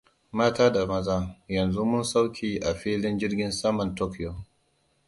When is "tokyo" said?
3.95-4.35